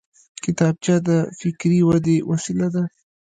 کتابچه 0.43 0.95
د 1.07 1.09
فکري 1.39 1.79
ودې 1.87 2.17
وسیله 2.29 2.67
ده 2.75 2.83